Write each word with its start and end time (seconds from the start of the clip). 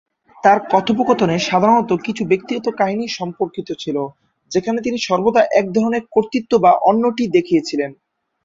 তার 0.43 0.57
কথোপকথনে 0.71 1.35
সাধারণত 1.49 1.91
কিছু 2.05 2.23
ব্যক্তিগত 2.25 2.67
কাহিনী 2.79 3.05
সম্পর্কিত 3.19 3.69
ছিল, 3.79 3.97
যেখানে 4.51 4.79
তিনি 4.81 4.97
সর্বদা 4.99 5.41
এক 5.59 5.65
ধরনের 5.71 6.03
কর্তৃত্ব 6.11 6.51
বা 6.57 6.71
অন্যটি 6.89 7.23
"দেখিয়েছিলেন"। 7.27 7.91